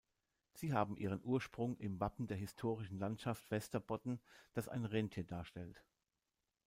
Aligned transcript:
Sie 0.55 0.73
haben 0.73 0.97
ihren 0.97 1.23
Ursprung 1.23 1.77
im 1.77 1.99
Wappen 1.99 2.25
der 2.25 2.35
historischen 2.35 2.97
Landschaft 2.97 3.43
Västerbotten, 3.51 4.19
das 4.53 4.67
ein 4.67 4.85
Rentier 4.85 5.25
darstellt. 5.25 5.83